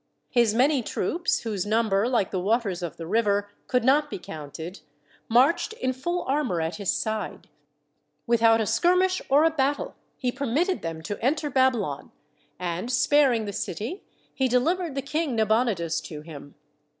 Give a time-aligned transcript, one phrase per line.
[0.31, 4.79] His many troops, whose number, like the waters of the river, could not be counted,
[5.29, 7.47] marched in full armour at his side,
[8.25, 11.23] Without a skirmish or a battle, he permitted THE WALLS OF BABYLON 55 them to
[11.25, 12.11] enter Babylon,
[12.57, 14.01] and, sparing the city,
[14.33, 16.55] he deliv ered the King Nabonidus to him.